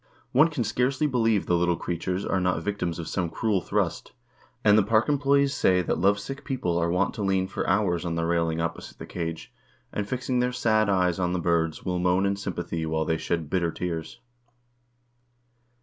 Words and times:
One 0.31 0.47
can 0.47 0.63
scarcely 0.63 1.05
believe 1.05 1.45
the 1.45 1.55
little 1.55 1.75
creatures 1.75 2.25
are 2.25 2.39
not 2.41 2.63
victims 2.63 2.97
of 2.97 3.07
some 3.07 3.29
cruel 3.29 3.61
thrust, 3.61 4.13
and 4.63 4.75
the 4.75 4.81
park 4.81 5.07
employes 5.07 5.53
say 5.53 5.83
that 5.83 5.99
lovesick 5.99 6.43
people 6.43 6.75
are 6.79 6.89
wont 6.89 7.13
to 7.13 7.21
lean 7.21 7.47
for 7.47 7.69
hours 7.69 8.03
on 8.03 8.15
the 8.15 8.25
railing 8.25 8.59
opposite 8.59 8.97
the 8.97 9.05
cage, 9.05 9.53
and, 9.93 10.09
fixing 10.09 10.39
their 10.39 10.53
sad 10.53 10.89
eyes 10.89 11.19
on 11.19 11.33
the 11.33 11.39
birds, 11.39 11.85
will 11.85 11.99
moan 11.99 12.25
in 12.25 12.35
sympathy 12.35 12.83
while 12.83 13.05
they 13.05 13.19
shed 13.19 13.47
bitter 13.47 13.71
tears. 13.71 14.19